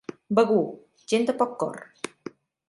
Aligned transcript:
Begur, 0.37 0.63
gent 1.13 1.27
de 1.31 1.37
poc 1.43 1.55
cor. 1.65 1.79